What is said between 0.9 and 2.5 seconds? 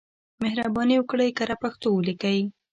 وکړئ کره پښتو ولیکئ.